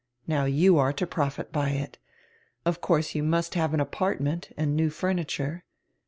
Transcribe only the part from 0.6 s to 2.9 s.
are to profit by it. Of